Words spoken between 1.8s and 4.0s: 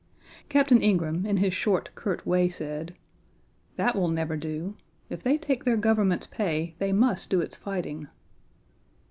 curt way, said: "That